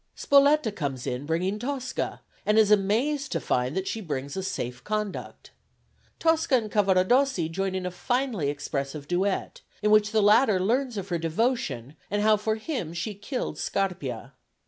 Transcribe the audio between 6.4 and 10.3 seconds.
and Cavaradossi join in a finely expressive duet, in which the